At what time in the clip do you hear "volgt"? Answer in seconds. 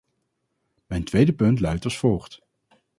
1.97-2.41